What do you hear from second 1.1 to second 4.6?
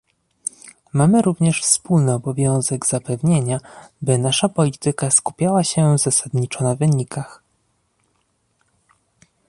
również wspólny obowiązek zapewnienia, by nasza